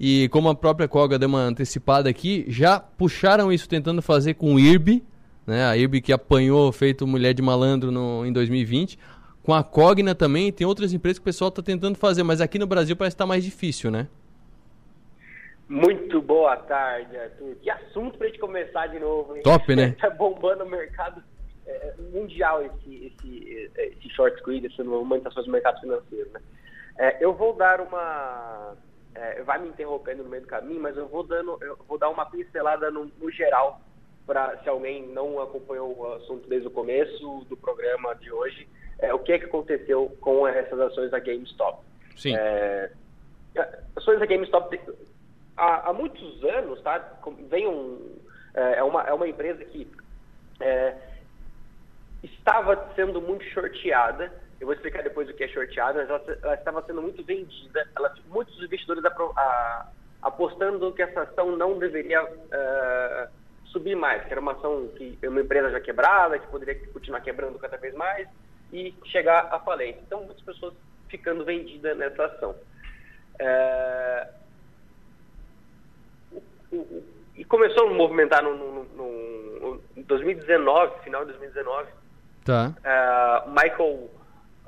E 0.00 0.28
como 0.28 0.48
a 0.48 0.54
própria 0.54 0.86
Koga 0.86 1.18
deu 1.18 1.28
uma 1.28 1.40
antecipada 1.40 2.08
aqui, 2.08 2.44
já 2.48 2.78
puxaram 2.78 3.52
isso 3.52 3.68
tentando 3.68 4.00
fazer 4.00 4.34
com 4.34 4.54
o 4.54 4.60
IRB, 4.60 5.02
né? 5.46 5.64
A 5.64 5.76
IRB 5.76 6.00
que 6.00 6.12
apanhou 6.12 6.70
feito 6.70 7.06
Mulher 7.06 7.34
de 7.34 7.42
Malandro 7.42 7.90
no, 7.90 8.24
em 8.24 8.32
2020. 8.32 8.98
Com 9.42 9.54
a 9.54 9.64
Cogna 9.64 10.14
também, 10.14 10.52
tem 10.52 10.66
outras 10.66 10.92
empresas 10.92 11.18
que 11.18 11.22
o 11.22 11.24
pessoal 11.24 11.48
está 11.48 11.62
tentando 11.62 11.96
fazer, 11.96 12.22
mas 12.22 12.40
aqui 12.40 12.58
no 12.58 12.66
Brasil 12.66 12.94
parece 12.94 13.14
estar 13.14 13.24
tá 13.24 13.28
mais 13.28 13.42
difícil, 13.42 13.90
né? 13.90 14.06
Muito 15.68 16.22
boa 16.22 16.56
tarde, 16.56 17.16
Arthur. 17.16 17.56
Que 17.62 17.70
assunto 17.70 18.16
para 18.16 18.26
a 18.26 18.30
gente 18.30 18.40
começar 18.40 18.86
de 18.86 18.98
novo, 18.98 19.36
hein? 19.36 19.42
Top, 19.42 19.74
né? 19.74 19.96
Tá 20.00 20.08
bombando 20.10 20.64
o 20.64 20.70
mercado 20.70 21.22
é, 21.66 21.94
mundial 22.12 22.62
esse, 22.62 23.12
esse, 23.20 23.70
esse 23.76 24.10
short 24.10 24.38
squeeze, 24.38 24.66
essa 24.66 24.82
movimentação 24.82 25.42
do 25.42 25.50
mercado 25.50 25.80
financeiro, 25.80 26.30
né? 26.32 26.40
É, 26.98 27.24
eu 27.24 27.34
vou 27.34 27.54
dar 27.54 27.80
uma... 27.80 28.74
É, 29.14 29.42
vai 29.42 29.58
me 29.58 29.68
interrompendo 29.68 30.22
no 30.22 30.28
meio 30.28 30.42
do 30.42 30.48
caminho, 30.48 30.80
mas 30.80 30.96
eu 30.96 31.08
vou, 31.08 31.22
dando, 31.22 31.58
eu 31.60 31.76
vou 31.88 31.98
dar 31.98 32.08
uma 32.08 32.26
pincelada 32.26 32.90
no, 32.90 33.10
no 33.18 33.30
geral, 33.30 33.80
para 34.26 34.58
se 34.58 34.68
alguém 34.68 35.06
não 35.08 35.40
acompanhou 35.40 35.96
o 35.96 36.12
assunto 36.14 36.48
desde 36.48 36.68
o 36.68 36.70
começo 36.70 37.46
do 37.48 37.56
programa 37.56 38.14
de 38.14 38.30
hoje, 38.30 38.68
é, 38.98 39.12
o 39.14 39.18
que, 39.18 39.32
é 39.32 39.38
que 39.38 39.46
aconteceu 39.46 40.16
com 40.20 40.46
essas 40.46 40.78
ações 40.78 41.10
da 41.10 41.18
GameStop. 41.18 41.82
Sim. 42.16 42.34
É, 42.36 42.90
ações 43.96 44.18
da 44.20 44.26
GameStop 44.26 44.78
há, 45.56 45.90
há 45.90 45.92
muitos 45.92 46.44
anos, 46.44 46.80
tá? 46.82 47.18
Vem 47.48 47.66
um, 47.66 48.18
é, 48.54 48.78
é 48.78 48.84
uma, 48.84 49.02
é 49.02 49.12
uma 49.12 49.28
empresa 49.28 49.64
que 49.64 49.90
é, 50.60 50.94
estava 52.22 52.92
sendo 52.94 53.20
muito 53.20 53.44
shorteada. 53.44 54.32
Eu 54.60 54.66
vou 54.66 54.74
explicar 54.74 55.02
depois 55.02 55.28
o 55.28 55.34
que 55.34 55.44
é 55.44 55.48
shorteada, 55.48 56.00
mas 56.00 56.10
ela, 56.10 56.38
ela 56.42 56.54
estava 56.54 56.82
sendo 56.82 57.00
muito 57.00 57.22
vendida. 57.24 57.88
Ela, 57.96 58.14
muitos 58.28 58.60
investidores 58.62 59.04
a, 59.04 59.08
a, 59.08 59.86
apostando 60.22 60.92
que 60.92 61.02
essa 61.02 61.22
ação 61.22 61.56
não 61.56 61.78
deveria 61.78 62.24
uh, 62.24 63.28
subir 63.66 63.94
mais, 63.94 64.24
que 64.24 64.32
era 64.32 64.40
uma 64.40 64.52
ação 64.52 64.88
que 64.96 65.16
uma 65.22 65.40
empresa 65.40 65.70
já 65.70 65.80
quebrada, 65.80 66.38
que 66.38 66.46
poderia 66.48 66.74
continuar 66.92 67.20
quebrando 67.20 67.58
cada 67.58 67.76
vez 67.76 67.94
mais 67.94 68.28
e 68.72 68.94
chegar 69.04 69.48
à 69.52 69.60
falência. 69.60 70.00
Então, 70.04 70.24
muitas 70.24 70.42
pessoas 70.42 70.74
ficando 71.08 71.44
vendidas 71.44 71.96
nessa 71.96 72.24
ação. 72.24 72.54
É, 73.38 74.28
e 77.36 77.44
começou 77.44 77.86
a 77.86 77.94
movimentar 77.94 78.42
no, 78.42 78.56
no, 78.56 78.84
no, 78.84 79.74
no 79.96 80.02
2019, 80.04 81.02
final 81.04 81.24
de 81.24 81.32
2019. 81.32 81.88
Tá. 82.44 82.74
Uh, 82.78 83.50
Michael, 83.50 84.10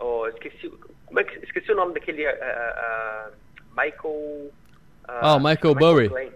oh, 0.00 0.26
esqueci, 0.28 0.68
como 1.06 1.20
é 1.20 1.24
que, 1.24 1.44
esqueci 1.44 1.72
o 1.72 1.76
nome 1.76 1.94
daquele 1.94 2.26
uh, 2.26 2.32
uh, 2.32 3.32
Michael. 3.76 4.50
ah, 5.06 5.38
Michael, 5.38 5.74
Michael 5.74 5.74
Burry. 5.74 6.32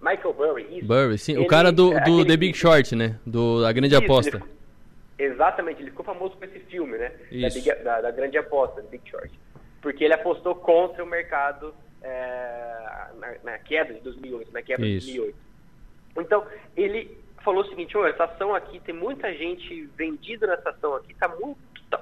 Michael 0.00 0.34
Burry, 0.34 0.78
isso. 0.78 0.86
Burry, 0.86 1.18
sim. 1.18 1.32
Ele, 1.32 1.42
o 1.42 1.46
cara 1.46 1.72
do, 1.72 1.90
do 1.90 1.96
aquele... 1.96 2.24
The 2.24 2.36
Big 2.36 2.56
Short, 2.56 2.94
né? 2.94 3.18
Do 3.26 3.64
A 3.66 3.72
Grande 3.72 3.94
isso, 3.94 4.04
Aposta. 4.04 4.42
Ele, 5.18 5.32
exatamente, 5.32 5.82
ele 5.82 5.90
ficou 5.90 6.04
famoso 6.04 6.36
com 6.36 6.44
esse 6.44 6.60
filme, 6.60 6.96
né? 6.96 7.08
Da, 7.08 7.48
Big, 7.48 7.74
da, 7.82 8.00
da, 8.00 8.10
Grande 8.10 8.38
Aposta, 8.38 8.80
The 8.82 8.88
Big 8.88 9.10
Short. 9.10 9.30
Porque 9.82 10.04
ele 10.04 10.14
apostou 10.14 10.54
contra 10.54 11.02
o 11.02 11.06
mercado 11.06 11.74
é, 12.02 13.06
na, 13.18 13.52
na, 13.52 13.58
queda 13.58 13.92
de 13.94 14.00
2008, 14.00 14.52
na 14.52 14.62
queda 14.62 14.86
Isso. 14.86 15.06
de 15.06 15.16
2008. 15.16 15.38
Então, 16.18 16.46
ele 16.76 17.18
falou 17.44 17.62
o 17.62 17.68
seguinte, 17.68 17.96
oh, 17.96 18.06
essa 18.06 18.24
ação 18.24 18.54
aqui, 18.54 18.80
tem 18.80 18.94
muita 18.94 19.32
gente 19.34 19.88
vendida 19.96 20.46
nessa 20.46 20.70
ação 20.70 20.94
aqui, 20.96 21.14
tá 21.14 21.28
muito, 21.28 21.58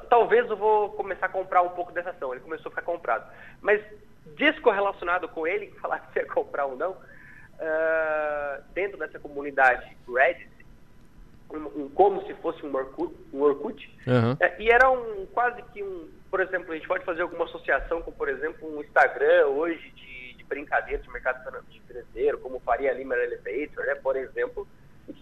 talvez 0.08 0.48
eu 0.48 0.56
vou 0.56 0.90
começar 0.90 1.26
a 1.26 1.30
comprar 1.30 1.62
um 1.62 1.70
pouco 1.70 1.92
dessa 1.92 2.10
ação. 2.10 2.32
Ele 2.32 2.42
começou 2.42 2.68
a 2.68 2.70
ficar 2.70 2.82
comprado. 2.82 3.30
Mas 3.60 3.82
descorrelacionado 4.36 5.28
com 5.28 5.46
ele, 5.46 5.70
falar 5.80 6.08
se 6.12 6.18
ia 6.18 6.26
comprar 6.26 6.66
ou 6.66 6.76
não, 6.76 6.92
uh, 6.92 8.62
dentro 8.74 8.98
dessa 8.98 9.18
comunidade 9.18 9.96
Reddit, 10.08 10.50
um, 11.50 11.84
um, 11.84 11.88
como 11.90 12.26
se 12.26 12.34
fosse 12.34 12.64
um 12.66 12.74
Orkut, 12.74 13.14
um 13.32 13.40
Orkut 13.40 13.88
uhum. 14.06 14.36
e 14.58 14.68
era 14.68 14.90
um 14.90 15.26
quase 15.26 15.62
que 15.72 15.80
um, 15.80 16.08
por 16.30 16.40
exemplo, 16.40 16.72
a 16.72 16.74
gente 16.74 16.88
pode 16.88 17.04
fazer 17.04 17.22
alguma 17.22 17.44
associação 17.44 18.02
com, 18.02 18.10
por 18.10 18.28
exemplo, 18.28 18.68
um 18.68 18.82
Instagram 18.82 19.46
hoje 19.46 19.90
de, 19.92 20.34
de 20.34 20.44
brincadeira 20.44 21.02
de 21.02 21.08
mercado 21.08 21.40
financeiro, 21.86 22.38
como 22.38 22.60
faria 22.60 22.92
Lima 22.92 23.14
Elevator, 23.14 23.86
né, 23.86 23.94
por 23.94 24.16
exemplo, 24.16 24.66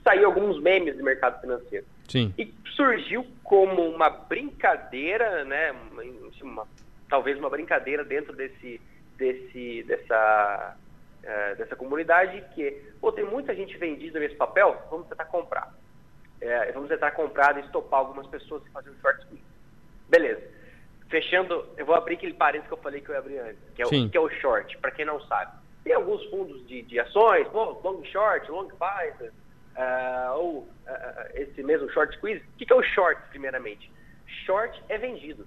saiu 0.04 0.26
alguns 0.26 0.60
memes 0.60 0.96
de 0.96 1.02
mercado 1.02 1.40
financeiro. 1.40 1.86
Sim. 2.08 2.32
E 2.38 2.52
surgiu 2.76 3.26
como 3.42 3.82
uma 3.88 4.10
brincadeira, 4.10 5.44
né, 5.44 5.72
uma, 5.72 6.02
uma, 6.42 6.68
talvez 7.08 7.38
uma 7.38 7.50
brincadeira 7.50 8.04
dentro 8.04 8.36
desse, 8.36 8.80
desse, 9.16 9.82
dessa, 9.84 10.76
uh, 11.22 11.56
dessa 11.56 11.74
comunidade 11.74 12.44
que, 12.54 12.70
pô, 13.00 13.10
tem 13.10 13.24
muita 13.24 13.54
gente 13.54 13.76
vendida 13.78 14.20
nesse 14.20 14.34
papel, 14.34 14.80
vamos 14.90 15.08
tentar 15.08 15.24
comprar 15.24 15.72
é, 16.44 16.72
vamos 16.72 16.90
entrar 16.90 17.10
comprado 17.12 17.58
e 17.58 17.62
estopar 17.62 18.00
algumas 18.00 18.26
pessoas 18.26 18.64
e 18.66 18.70
fazer 18.70 18.90
um 18.90 19.00
short 19.00 19.22
squeeze. 19.22 19.44
Beleza. 20.08 20.42
Fechando, 21.08 21.66
eu 21.76 21.86
vou 21.86 21.94
abrir 21.94 22.14
aquele 22.14 22.34
parênteses 22.34 22.68
que 22.68 22.74
eu 22.74 22.82
falei 22.82 23.00
que 23.00 23.08
eu 23.08 23.14
ia 23.14 23.18
abrir 23.18 23.38
antes, 23.38 23.62
que 23.74 23.82
é 23.82 23.86
o, 23.86 24.10
que 24.10 24.16
é 24.16 24.20
o 24.20 24.28
short, 24.28 24.76
para 24.78 24.90
quem 24.90 25.04
não 25.04 25.20
sabe. 25.22 25.52
Tem 25.82 25.94
alguns 25.94 26.24
fundos 26.26 26.66
de, 26.66 26.82
de 26.82 26.98
ações, 26.98 27.48
bom, 27.48 27.80
long 27.82 28.04
short, 28.04 28.50
long 28.50 28.68
bias, 28.68 29.32
uh, 29.76 30.34
ou 30.36 30.58
uh, 30.58 30.68
esse 31.34 31.62
mesmo 31.62 31.90
short 31.90 32.16
squeeze. 32.16 32.40
O 32.40 32.58
que, 32.58 32.66
que 32.66 32.72
é 32.72 32.76
o 32.76 32.82
short, 32.82 33.20
primeiramente? 33.30 33.90
Short 34.46 34.82
é 34.88 34.98
vendido. 34.98 35.46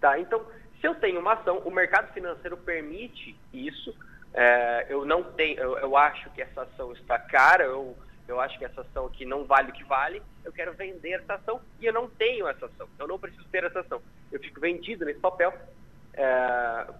Tá? 0.00 0.18
Então, 0.18 0.44
se 0.80 0.86
eu 0.86 0.94
tenho 0.94 1.20
uma 1.20 1.34
ação, 1.34 1.58
o 1.58 1.70
mercado 1.70 2.12
financeiro 2.12 2.56
permite 2.56 3.36
isso. 3.52 3.94
Eu 4.90 5.06
não 5.06 5.22
tenho, 5.22 5.58
eu, 5.58 5.78
eu, 5.78 5.96
acho 5.96 6.28
que 6.32 6.42
essa 6.42 6.60
ação 6.60 6.92
está 6.92 7.18
cara, 7.18 7.64
eu 7.64 7.96
eu 8.28 8.40
acho 8.40 8.58
que 8.58 8.64
essa 8.64 8.80
ação 8.80 9.06
aqui 9.06 9.24
não 9.24 9.44
vale 9.44 9.70
o 9.70 9.72
que 9.72 9.84
vale, 9.84 10.20
eu 10.44 10.52
quero 10.52 10.72
vender 10.72 11.12
essa 11.12 11.34
ação 11.34 11.60
e 11.80 11.86
eu 11.86 11.92
não 11.92 12.08
tenho 12.08 12.48
essa 12.48 12.66
ação, 12.66 12.88
eu 12.98 13.06
não 13.06 13.18
preciso 13.18 13.46
ter 13.48 13.64
essa 13.64 13.80
ação. 13.80 14.02
Eu 14.32 14.40
fico 14.40 14.60
vendido 14.60 15.04
nesse 15.04 15.20
papel. 15.20 15.52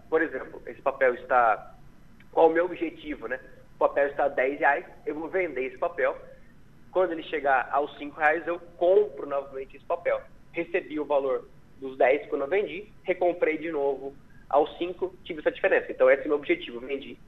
Por 0.09 0.23
exemplo, 0.23 0.63
esse 0.67 0.81
papel 0.81 1.15
está. 1.15 1.75
Qual 2.31 2.49
o 2.49 2.53
meu 2.53 2.67
objetivo, 2.67 3.27
né? 3.27 3.41
O 3.75 3.79
papel 3.79 4.09
está 4.09 4.27
a 4.27 4.29
10 4.29 4.61
reais, 4.61 4.87
eu 5.05 5.15
vou 5.15 5.29
vender 5.29 5.65
esse 5.65 5.79
papel. 5.79 6.17
Quando 6.97 7.13
ele 7.13 7.25
chegar 7.25 7.69
aos 7.73 7.95
5 7.99 8.19
reais, 8.19 8.47
eu 8.47 8.59
compro 8.79 9.27
novamente 9.27 9.77
esse 9.77 9.85
papel. 9.85 10.19
Recebi 10.51 10.99
o 10.99 11.05
valor 11.05 11.47
dos 11.79 11.95
10 11.99 12.27
quando 12.31 12.41
eu 12.41 12.49
vendi, 12.49 12.91
recomprei 13.03 13.59
de 13.59 13.71
novo 13.71 14.17
aos 14.49 14.79
5, 14.79 15.15
tive 15.23 15.41
essa 15.41 15.53
diferença. 15.53 15.93
Então, 15.93 16.11
esse 16.11 16.23
é 16.23 16.25
o 16.25 16.29
meu 16.29 16.39
objetivo, 16.39 16.81
vendi 16.81 17.19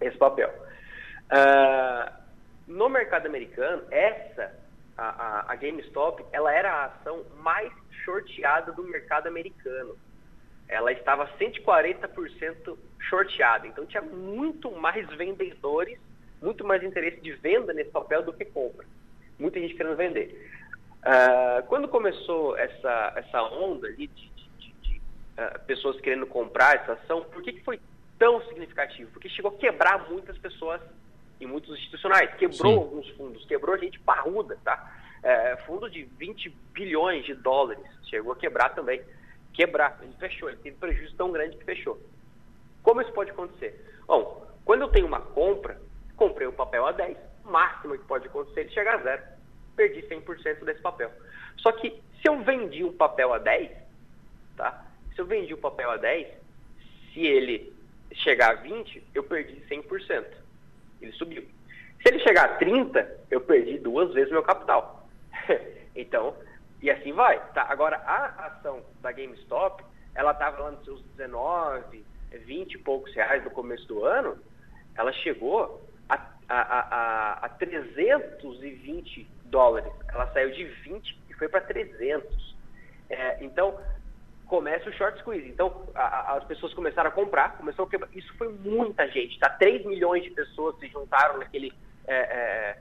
esse 0.00 0.16
papel. 0.16 0.48
Uh, 1.30 2.10
no 2.66 2.88
mercado 2.88 3.26
americano, 3.26 3.82
essa, 3.90 4.58
a, 4.96 5.04
a, 5.04 5.52
a 5.52 5.56
GameStop, 5.56 6.24
ela 6.32 6.50
era 6.50 6.72
a 6.72 6.84
ação 6.86 7.22
mais 7.42 7.70
shorteada 8.02 8.72
do 8.72 8.82
mercado 8.82 9.26
americano. 9.26 9.94
Ela 10.70 10.90
estava 10.92 11.28
140% 11.36 12.78
shorteada. 12.98 13.66
Então 13.66 13.84
tinha 13.84 14.00
muito 14.00 14.70
mais 14.70 15.06
vendedores, 15.16 15.98
muito 16.46 16.64
mais 16.64 16.80
interesse 16.84 17.20
de 17.20 17.32
venda 17.32 17.72
nesse 17.72 17.90
papel 17.90 18.22
do 18.22 18.32
que 18.32 18.44
compra. 18.44 18.86
Muita 19.36 19.58
gente 19.58 19.74
querendo 19.74 19.96
vender. 19.96 20.48
Uh, 20.98 21.66
quando 21.66 21.88
começou 21.88 22.56
essa, 22.56 23.12
essa 23.16 23.42
onda 23.42 23.88
ali 23.88 24.06
de, 24.06 24.30
de, 24.30 24.72
de 24.80 25.02
uh, 25.38 25.60
pessoas 25.66 26.00
querendo 26.00 26.24
comprar 26.24 26.76
essa 26.76 26.92
ação, 26.92 27.24
por 27.24 27.42
que, 27.42 27.52
que 27.52 27.64
foi 27.64 27.80
tão 28.16 28.40
significativo? 28.42 29.10
Porque 29.10 29.28
chegou 29.28 29.50
a 29.50 29.58
quebrar 29.58 30.08
muitas 30.08 30.38
pessoas 30.38 30.80
e 31.40 31.46
muitos 31.46 31.76
institucionais. 31.76 32.32
Quebrou 32.36 32.72
Sim. 32.72 32.78
alguns 32.78 33.08
fundos, 33.10 33.44
quebrou 33.44 33.76
gente 33.76 33.98
parruda, 34.00 34.56
tá? 34.64 34.96
É, 35.24 35.56
fundo 35.66 35.90
de 35.90 36.04
20 36.04 36.48
bilhões 36.72 37.24
de 37.24 37.34
dólares, 37.34 37.84
chegou 38.08 38.32
a 38.32 38.36
quebrar 38.36 38.68
também. 38.70 39.02
Quebrar, 39.52 39.98
ele 40.00 40.14
fechou, 40.18 40.48
ele 40.48 40.58
teve 40.58 40.76
prejuízo 40.76 41.16
tão 41.16 41.32
grande 41.32 41.56
que 41.56 41.64
fechou. 41.64 42.00
Como 42.84 43.00
isso 43.00 43.12
pode 43.12 43.32
acontecer? 43.32 43.84
Bom, 44.06 44.46
quando 44.64 44.82
eu 44.82 44.88
tenho 44.88 45.06
uma 45.06 45.20
compra, 45.20 45.80
comprei 46.16 46.46
o 46.46 46.52
papel 46.52 46.86
a 46.86 46.92
10, 46.92 47.16
máximo 47.44 47.96
que 47.96 48.04
pode 48.04 48.26
acontecer 48.26 48.60
ele 48.60 48.70
chegar 48.70 48.96
a 48.96 49.02
zero. 49.02 49.22
Perdi 49.76 50.02
100% 50.02 50.64
desse 50.64 50.80
papel. 50.80 51.10
Só 51.58 51.72
que 51.72 51.90
se 52.20 52.28
eu 52.28 52.42
vendi 52.42 52.82
um 52.82 52.92
papel 52.92 53.32
a 53.32 53.38
10, 53.38 53.70
tá? 54.56 54.84
Se 55.14 55.20
eu 55.20 55.26
vendi 55.26 55.52
o 55.52 55.56
um 55.56 55.60
papel 55.60 55.90
a 55.90 55.96
10, 55.96 56.28
se 57.12 57.26
ele 57.26 57.74
chegar 58.12 58.50
a 58.50 58.54
20, 58.54 59.02
eu 59.14 59.22
perdi 59.24 59.60
100% 59.68 60.46
ele 61.00 61.12
subiu. 61.12 61.42
Se 62.02 62.08
ele 62.08 62.18
chegar 62.20 62.44
a 62.44 62.56
30, 62.56 63.20
eu 63.30 63.40
perdi 63.40 63.78
duas 63.78 64.12
vezes 64.12 64.30
meu 64.30 64.42
capital. 64.42 65.08
então, 65.94 66.34
e 66.82 66.90
assim 66.90 67.12
vai. 67.12 67.38
Tá? 67.52 67.66
Agora, 67.68 67.96
a 67.98 68.46
ação 68.46 68.82
da 69.00 69.12
GameStop, 69.12 69.84
ela 70.14 70.32
estava 70.32 70.62
lá 70.62 70.70
nos 70.72 70.84
seus 70.84 71.02
19, 71.16 72.04
20 72.30 72.74
e 72.74 72.78
poucos 72.78 73.14
reais 73.14 73.42
no 73.44 73.50
começo 73.50 73.86
do 73.86 74.04
ano, 74.04 74.38
ela 74.94 75.12
chegou 75.12 75.85
a, 76.48 76.60
a, 76.60 76.80
a, 76.80 77.32
a 77.46 77.48
320 77.50 79.26
dólares. 79.46 79.92
Ela 80.08 80.26
saiu 80.32 80.50
de 80.50 80.64
20 80.64 81.18
e 81.30 81.34
foi 81.34 81.48
para 81.48 81.60
300. 81.60 82.56
É, 83.08 83.44
então, 83.44 83.78
começa 84.46 84.88
o 84.88 84.92
short 84.92 85.18
squeeze. 85.20 85.48
Então, 85.48 85.88
a, 85.94 86.02
a, 86.02 86.36
as 86.38 86.44
pessoas 86.44 86.72
começaram 86.74 87.08
a 87.08 87.12
comprar, 87.12 87.56
começou 87.56 87.84
a 87.84 87.88
quebrar. 87.88 88.08
Isso 88.14 88.32
foi 88.36 88.48
muita 88.48 89.08
gente, 89.08 89.38
tá? 89.38 89.48
3 89.50 89.84
milhões 89.84 90.22
de 90.22 90.30
pessoas 90.30 90.78
se 90.78 90.88
juntaram 90.88 91.38
naquele. 91.38 91.72
É, 92.06 92.16
é, 92.16 92.78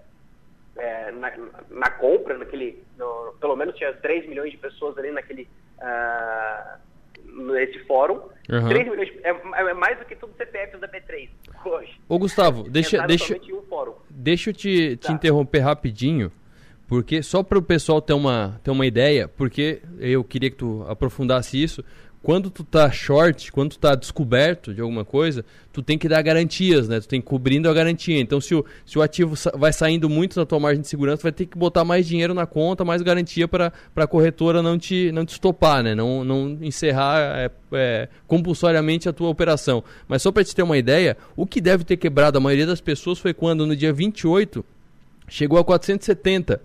é, 0.78 1.12
na, 1.12 1.32
na, 1.70 1.90
compra, 1.92 2.38
naquele. 2.38 2.84
No, 2.98 3.36
pelo 3.40 3.56
menos 3.56 3.76
tinha 3.76 3.94
3 3.94 4.28
milhões 4.28 4.52
de 4.52 4.58
pessoas 4.58 4.98
ali 4.98 5.12
naquele. 5.12 5.48
Uh, 5.78 6.80
nesse 7.36 7.80
fórum. 7.86 8.22
Uhum. 8.50 8.70
3 8.70 8.88
milhões, 8.88 9.12
é, 9.24 9.30
é, 9.30 9.74
mais 9.74 9.98
do 9.98 10.06
que 10.06 10.16
todos 10.16 10.34
os 10.34 10.38
CPFs 10.38 10.80
da 10.80 10.88
P3 10.88 11.30
hoje. 11.66 12.00
Ô 12.08 12.20
Gustavo, 12.20 12.64
deixa, 12.70 13.06
deixa, 13.08 13.36
um 13.52 13.55
deixa 14.26 14.50
eu 14.50 14.54
te, 14.54 14.98
tá. 14.98 15.08
te 15.08 15.14
interromper 15.14 15.60
rapidinho. 15.60 16.32
Porque 16.88 17.24
só 17.24 17.42
para 17.42 17.58
o 17.58 17.62
pessoal 17.62 18.02
ter 18.02 18.14
uma, 18.14 18.60
ter 18.64 18.72
uma 18.72 18.86
ideia, 18.86 19.28
porque 19.28 19.82
eu 20.00 20.24
queria 20.24 20.52
que 20.52 20.56
tu 20.56 20.86
aprofundasse 20.88 21.62
isso, 21.62 21.84
quando 22.26 22.50
tu 22.50 22.64
tá 22.64 22.90
short, 22.90 23.52
quando 23.52 23.74
tu 23.74 23.78
tá 23.78 23.94
descoberto 23.94 24.74
de 24.74 24.82
alguma 24.82 25.06
coisa, 25.06 25.46
tu 25.72 25.84
tem 25.84 25.96
que 25.96 26.10
dar 26.10 26.24
garantias, 26.24 26.88
né? 26.90 27.00
Tu 27.00 27.08
tem 27.08 27.22
que 27.22 27.28
cobrindo 27.28 27.70
a 27.70 27.74
garantia. 27.74 28.20
Então, 28.20 28.42
se 28.42 28.56
o, 28.56 28.66
se 28.84 28.98
o 28.98 29.04
ativo 29.04 29.36
vai 29.54 29.72
saindo 29.72 30.10
muito 30.10 30.36
da 30.36 30.44
tua 30.44 30.60
margem 30.60 30.82
de 30.82 30.88
segurança, 30.88 31.22
vai 31.22 31.32
ter 31.32 31.46
que 31.46 31.56
botar 31.56 31.86
mais 31.86 32.08
dinheiro 32.08 32.34
na 32.34 32.48
conta, 32.48 32.84
mais 32.84 33.04
garantia 33.04 33.48
para 33.48 33.72
a 33.96 34.08
corretora 34.08 34.64
não 34.64 34.76
te, 34.76 35.12
não 35.12 35.24
te 35.24 35.34
estopar, 35.34 35.84
né? 35.84 35.94
Não, 35.94 36.24
não 36.24 36.58
encerrar 36.62 37.20
é, 37.38 37.52
é, 37.74 38.10
compulsoriamente 38.26 39.08
a 39.08 39.14
tua 39.14 39.30
operação. 39.30 39.84
Mas 40.08 40.24
só 40.24 40.32
para 40.32 40.44
te 40.44 40.56
ter 40.56 40.64
uma 40.64 40.80
ideia, 40.80 41.16
o 41.36 41.46
que 41.46 41.62
deve 41.62 41.84
ter 41.84 41.96
quebrado 41.96 42.40
a 42.40 42.42
maioria 42.42 42.66
das 42.66 42.82
pessoas 42.82 43.20
foi 43.20 43.36
quando 43.36 43.68
no 43.68 43.76
dia 43.76 43.94
28 43.94 44.66
chegou 45.28 45.60
a 45.60 45.64
470 45.64 46.60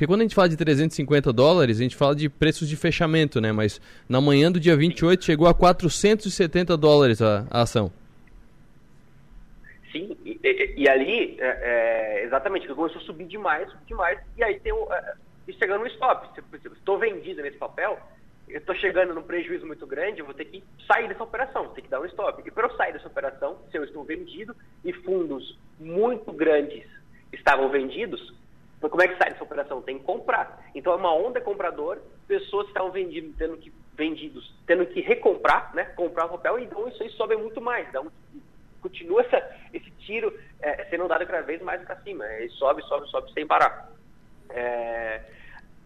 porque 0.00 0.06
quando 0.06 0.20
a 0.20 0.24
gente 0.24 0.34
fala 0.34 0.48
de 0.48 0.56
350 0.56 1.30
dólares, 1.30 1.78
a 1.78 1.82
gente 1.82 1.94
fala 1.94 2.16
de 2.16 2.26
preços 2.30 2.66
de 2.66 2.74
fechamento, 2.74 3.38
né? 3.38 3.52
Mas 3.52 3.78
na 4.08 4.18
manhã 4.18 4.50
do 4.50 4.58
dia 4.58 4.74
28 4.74 5.22
chegou 5.22 5.46
a 5.46 5.52
470 5.52 6.74
dólares 6.74 7.20
a, 7.20 7.46
a 7.50 7.60
ação. 7.60 7.92
Sim, 9.92 10.16
e, 10.24 10.40
e, 10.42 10.74
e 10.84 10.88
ali, 10.88 11.36
é, 11.38 12.22
é, 12.22 12.24
exatamente, 12.24 12.66
começou 12.68 12.98
a 12.98 13.04
subir 13.04 13.26
demais, 13.26 13.68
subir 13.68 13.88
demais, 13.88 14.18
e 14.38 14.42
aí 14.42 14.58
tem 14.60 14.72
o, 14.72 14.90
é, 14.90 15.16
chegando 15.58 15.82
no 15.82 15.88
stop. 15.88 16.30
Estou 16.78 16.98
vendido 16.98 17.42
nesse 17.42 17.58
papel, 17.58 18.00
eu 18.48 18.58
estou 18.58 18.74
chegando 18.76 19.12
num 19.12 19.22
prejuízo 19.22 19.66
muito 19.66 19.86
grande, 19.86 20.20
eu 20.20 20.24
vou 20.24 20.32
ter 20.32 20.46
que 20.46 20.64
sair 20.90 21.08
dessa 21.08 21.24
operação, 21.24 21.64
vou 21.64 21.74
ter 21.74 21.82
que 21.82 21.90
dar 21.90 22.00
um 22.00 22.06
stop. 22.06 22.42
E 22.42 22.50
para 22.50 22.68
eu 22.68 22.74
sair 22.74 22.94
dessa 22.94 23.06
operação, 23.06 23.58
se 23.70 23.76
eu 23.76 23.84
estou 23.84 24.02
vendido 24.02 24.56
e 24.82 24.94
fundos 24.94 25.58
muito 25.78 26.32
grandes 26.32 26.86
estavam 27.34 27.68
vendidos, 27.68 28.40
mas 28.80 28.90
como 28.90 29.02
é 29.02 29.08
que 29.08 29.18
sai 29.18 29.30
dessa 29.30 29.44
operação? 29.44 29.82
Tem 29.82 29.98
que 29.98 30.04
comprar. 30.04 30.64
Então 30.74 30.92
é 30.92 30.96
uma 30.96 31.14
onda 31.14 31.40
comprador, 31.40 31.98
pessoas 32.26 32.64
que 32.64 32.70
estavam 32.70 32.90
vendidos, 32.90 33.36
tendo 33.36 33.56
que, 33.58 33.72
vendidos, 33.94 34.54
tendo 34.66 34.86
que 34.86 35.00
recomprar, 35.00 35.74
né? 35.74 35.84
Comprar 35.96 36.28
papel, 36.28 36.58
então 36.58 36.88
isso 36.88 37.02
aí 37.02 37.10
sobe 37.10 37.36
muito 37.36 37.60
mais. 37.60 37.86
Então, 37.88 38.10
continua 38.80 39.20
essa, 39.20 39.56
esse 39.72 39.90
tiro 39.92 40.32
é, 40.60 40.84
sendo 40.86 41.06
dado 41.08 41.26
cada 41.26 41.42
vez 41.42 41.60
mais 41.60 41.82
para 41.82 42.00
cima. 42.00 42.26
E 42.38 42.48
sobe, 42.50 42.82
sobe, 42.84 43.06
sobe 43.08 43.32
sem 43.32 43.46
parar. 43.46 43.90
É, 44.48 45.22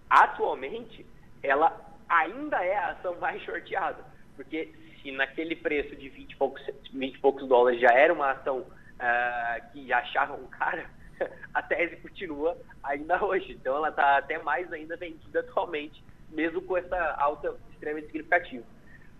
atualmente, 0.09 1.05
ela 1.43 1.77
ainda 2.09 2.65
é 2.65 2.77
a 2.77 2.91
ação 2.91 3.17
mais 3.17 3.43
shorteada. 3.43 4.05
Porque 4.37 4.73
se 5.03 5.11
naquele 5.13 5.57
preço 5.57 5.97
de 5.97 6.09
20 6.09 6.33
e 6.33 6.37
poucos, 6.37 6.63
20 6.93 7.15
e 7.15 7.19
poucos 7.19 7.49
dólares 7.49 7.81
já 7.81 7.91
era 7.91 8.13
uma 8.13 8.31
ação 8.31 8.59
uh, 8.59 9.73
que 9.73 9.93
achava 9.93 10.35
um 10.35 10.47
cara 10.47 10.87
a 11.55 11.63
tese 11.63 11.97
continua 11.97 12.57
ainda 12.83 13.23
hoje. 13.25 13.53
Então 13.53 13.77
ela 13.77 13.89
está 13.89 14.19
até 14.19 14.39
mais 14.39 14.73
ainda 14.73 14.97
vendida 14.97 15.41
atualmente, 15.41 16.03
mesmo 16.31 16.63
com 16.63 16.77
essa 16.77 17.15
alta 17.19 17.55
extremamente 17.73 18.07
significativa. 18.07 18.65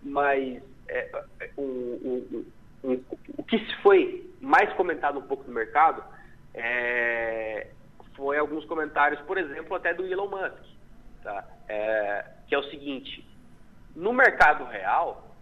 Mas 0.03 0.61
é, 0.87 1.23
um, 1.57 1.63
um, 1.63 2.45
um, 2.83 3.03
o 3.37 3.43
que 3.43 3.59
foi 3.81 4.29
mais 4.39 4.71
comentado 4.73 5.19
um 5.19 5.27
pouco 5.27 5.43
no 5.45 5.53
mercado 5.53 6.03
é, 6.53 7.67
foi 8.15 8.37
alguns 8.37 8.65
comentários, 8.65 9.19
por 9.21 9.37
exemplo, 9.37 9.75
até 9.75 9.93
do 9.93 10.05
Elon 10.05 10.29
Musk, 10.29 10.63
tá? 11.23 11.43
é, 11.67 12.25
que 12.47 12.55
é 12.55 12.57
o 12.57 12.69
seguinte: 12.69 13.25
no 13.95 14.13
mercado 14.13 14.65
real, 14.65 15.35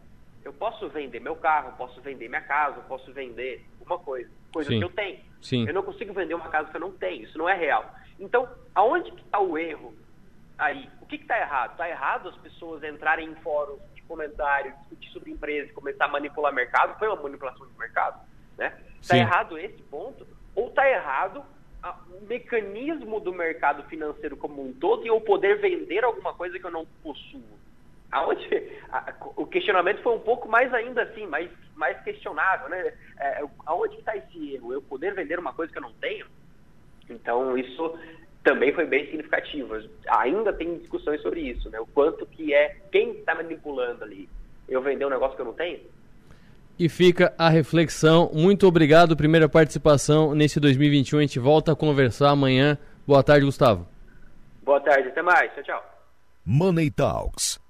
eu 0.44 0.54
posso 0.54 0.90
vender 0.90 1.20
meu 1.20 1.36
carro, 1.36 1.74
posso 1.78 2.02
vender 2.02 2.28
minha 2.28 2.42
casa, 2.42 2.82
posso 2.82 3.12
vender 3.14 3.66
uma 3.82 4.00
coisa, 4.00 4.30
coisa 4.54 4.70
Sim. 4.70 4.78
que 4.80 4.86
eu 4.86 4.90
tenho. 4.90 5.20
Sim. 5.42 5.68
Eu 5.68 5.74
não 5.74 5.84
consigo 5.84 6.14
vender 6.14 6.36
uma 6.36 6.50
casa 6.50 6.70
que 6.70 6.78
eu 6.78 6.82
não 6.82 6.92
tenho, 6.92 7.24
isso 7.24 7.38
não 7.38 7.50
é 7.50 7.56
real. 7.56 7.94
Então, 8.20 8.48
aonde 8.74 9.12
que 9.12 9.22
está 9.22 9.40
o 9.40 9.58
erro 9.58 9.94
aí? 10.58 10.88
O 11.02 11.06
que 11.06 11.16
está 11.16 11.38
errado? 11.38 11.72
Está 11.72 11.90
errado 11.90 12.30
as 12.30 12.38
pessoas 12.38 12.84
entrarem 12.84 13.30
em 13.30 13.36
fóruns 13.36 13.80
de 13.94 14.02
comentário, 14.04 14.74
discutir 14.82 15.10
sobre 15.10 15.32
empresa 15.32 15.70
e 15.70 15.74
começar 15.74 16.06
a 16.06 16.08
manipular 16.08 16.54
mercado? 16.54 16.98
Foi 16.98 17.08
uma 17.08 17.22
manipulação 17.22 17.68
de 17.68 17.78
mercado? 17.78 18.22
Né? 18.58 18.74
Está 19.02 19.18
errado 19.18 19.58
esse 19.58 19.82
ponto? 19.84 20.26
Ou 20.56 20.70
está 20.70 20.90
errado 20.90 21.44
o 22.10 22.26
mecanismo 22.26 23.20
do 23.20 23.34
mercado 23.34 23.84
financeiro 23.84 24.38
como 24.38 24.66
um 24.66 24.72
todo 24.72 25.04
e 25.04 25.10
eu 25.10 25.20
poder 25.20 25.60
vender 25.60 26.04
alguma 26.06 26.34
coisa 26.34 26.58
que 26.58 26.66
eu 26.66 26.72
não 26.72 26.86
possuo? 27.02 27.42
Aonde, 28.10 28.48
a, 28.90 29.14
o 29.36 29.46
questionamento 29.46 30.02
foi 30.02 30.16
um 30.16 30.20
pouco 30.20 30.48
mais 30.48 30.74
ainda 30.74 31.02
assim, 31.02 31.26
mais, 31.26 31.50
mais 31.76 32.02
questionável, 32.04 32.70
né? 32.70 32.94
É, 33.20 33.44
aonde 33.66 33.98
está 33.98 34.16
esse 34.16 34.54
erro? 34.54 34.74
Eu 34.74 34.82
poder 34.82 35.14
vender 35.14 35.40
uma 35.40 35.54
coisa 35.54 35.72
que 35.72 35.78
eu 35.78 35.84
não 35.84 35.94
tenho? 35.94 36.26
Então, 37.10 37.58
isso 37.58 37.98
também 38.44 38.74
foi 38.74 38.86
bem 38.86 39.06
significativo. 39.06 39.76
Ainda 40.10 40.52
tem 40.54 40.78
discussões 40.78 41.22
sobre 41.22 41.42
isso, 41.42 41.70
né? 41.70 41.80
O 41.80 41.88
quanto 41.88 42.26
que 42.26 42.54
é, 42.54 42.78
quem 42.92 43.12
está 43.12 43.36
manipulando 43.36 44.04
ali? 44.04 44.30
Eu 44.68 44.82
vender 44.82 45.06
um 45.06 45.10
negócio 45.10 45.36
que 45.36 45.42
eu 45.42 45.46
não 45.46 45.54
tenho? 45.54 45.80
E 46.78 46.90
fica 46.90 47.34
a 47.38 47.50
reflexão. 47.50 48.32
Muito 48.34 48.68
obrigado, 48.68 49.16
primeira 49.16 49.48
participação 49.48 50.34
nesse 50.34 50.60
2021. 50.60 51.20
A 51.20 51.22
gente 51.22 51.40
volta 51.40 51.72
a 51.72 51.76
conversar 51.76 52.32
amanhã. 52.32 52.78
Boa 53.06 53.24
tarde, 53.24 53.46
Gustavo. 53.46 53.88
Boa 54.64 54.80
tarde, 54.80 55.10
até 55.10 55.22
mais. 55.22 55.54
Tchau, 55.54 55.64
tchau. 55.64 55.94
Money 56.46 56.90
Talks 56.90 57.63